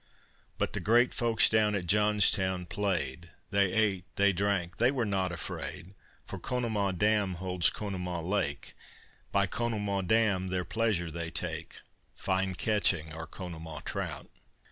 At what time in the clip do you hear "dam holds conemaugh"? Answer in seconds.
6.93-8.23